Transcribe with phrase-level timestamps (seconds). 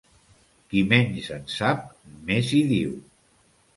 [0.69, 1.85] Qui menys en sap,
[2.31, 2.97] més hi diu.